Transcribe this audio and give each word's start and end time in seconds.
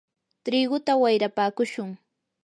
triguta 0.45 0.91
wayrapakushun. 1.01 1.89